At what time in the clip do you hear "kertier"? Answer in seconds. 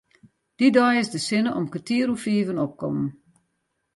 1.73-2.09